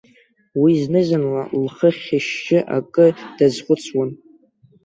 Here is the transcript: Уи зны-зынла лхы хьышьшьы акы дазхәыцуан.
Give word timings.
Уи 0.61 0.71
зны-зынла 0.81 1.43
лхы 1.63 1.89
хьышьшьы 2.01 2.59
акы 2.77 3.05
дазхәыцуан. 3.37 4.09